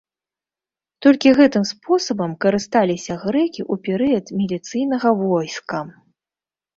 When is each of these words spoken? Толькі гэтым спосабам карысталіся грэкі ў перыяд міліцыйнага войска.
Толькі 1.05 1.33
гэтым 1.39 1.63
спосабам 1.71 2.31
карысталіся 2.45 3.17
грэкі 3.25 3.61
ў 3.65 3.83
перыяд 3.89 4.25
міліцыйнага 4.39 5.09
войска. 5.21 5.83